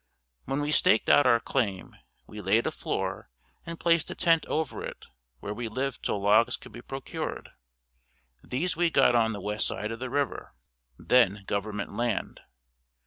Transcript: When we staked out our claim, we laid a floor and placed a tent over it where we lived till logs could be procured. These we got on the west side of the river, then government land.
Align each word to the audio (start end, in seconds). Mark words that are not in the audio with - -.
When 0.45 0.61
we 0.61 0.71
staked 0.71 1.09
out 1.09 1.27
our 1.27 1.39
claim, 1.39 1.95
we 2.25 2.41
laid 2.41 2.65
a 2.65 2.71
floor 2.71 3.29
and 3.67 3.79
placed 3.79 4.09
a 4.09 4.15
tent 4.15 4.47
over 4.47 4.83
it 4.83 5.05
where 5.41 5.53
we 5.53 5.67
lived 5.67 6.01
till 6.01 6.19
logs 6.19 6.57
could 6.57 6.71
be 6.71 6.81
procured. 6.81 7.51
These 8.43 8.75
we 8.75 8.89
got 8.89 9.13
on 9.13 9.31
the 9.31 9.39
west 9.41 9.67
side 9.67 9.91
of 9.91 9.99
the 9.99 10.09
river, 10.09 10.55
then 10.97 11.43
government 11.45 11.95
land. 11.95 12.39